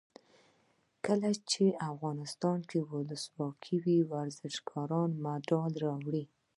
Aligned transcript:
کله 1.05 1.29
چې 1.51 1.65
افغانستان 1.91 2.59
کې 2.69 2.79
ولسواکي 2.91 3.75
وي 3.83 3.99
ورزشکاران 4.11 5.09
مډال 5.23 5.71
راوړي. 5.85 6.23